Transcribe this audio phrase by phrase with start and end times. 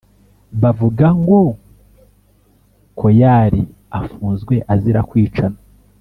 [0.61, 1.39] bavuga ngo
[2.99, 3.61] koyari
[4.01, 5.59] afunzwe azira kwicana